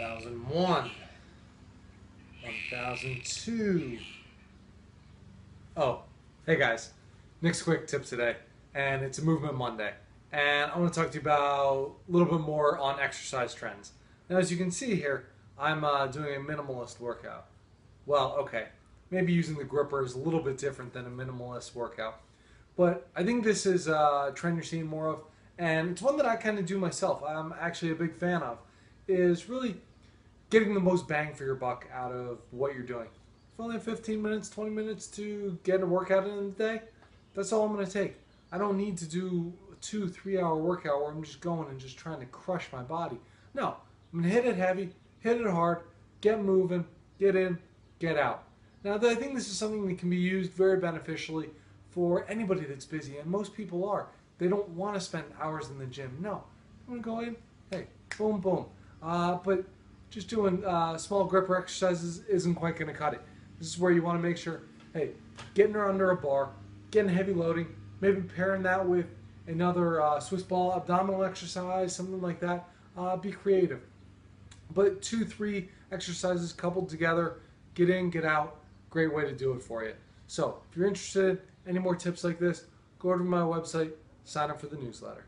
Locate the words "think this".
23.22-23.66, 49.14-49.48